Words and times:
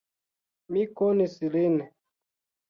Mi 0.77 0.85
konis 1.01 1.37
lin. 1.57 1.77